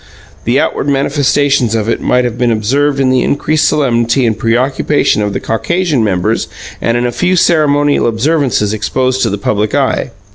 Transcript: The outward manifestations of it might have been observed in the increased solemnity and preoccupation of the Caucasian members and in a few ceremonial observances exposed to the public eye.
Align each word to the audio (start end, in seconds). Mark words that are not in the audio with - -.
The 0.45 0.59
outward 0.59 0.89
manifestations 0.89 1.75
of 1.75 1.87
it 1.87 2.01
might 2.01 2.23
have 2.23 2.35
been 2.35 2.49
observed 2.49 2.99
in 2.99 3.11
the 3.11 3.21
increased 3.21 3.67
solemnity 3.67 4.25
and 4.25 4.35
preoccupation 4.35 5.21
of 5.21 5.31
the 5.33 5.39
Caucasian 5.39 6.03
members 6.03 6.47
and 6.81 6.97
in 6.97 7.05
a 7.05 7.11
few 7.11 7.35
ceremonial 7.35 8.07
observances 8.07 8.73
exposed 8.73 9.21
to 9.21 9.29
the 9.29 9.37
public 9.37 9.75
eye. 9.75 10.09